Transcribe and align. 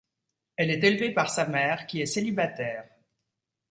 Elle 0.55 0.71
est 0.71 0.83
élevée 0.83 1.11
par 1.13 1.29
sa 1.29 1.45
mère 1.45 1.85
qui 1.85 2.01
est 2.01 2.07
célibataire. 2.07 2.89